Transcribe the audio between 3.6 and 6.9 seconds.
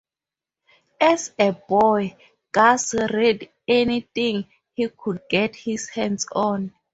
anything he could get his hands on.